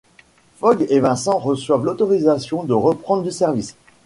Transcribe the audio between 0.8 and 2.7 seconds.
et Vincent reçoivent l'autorisation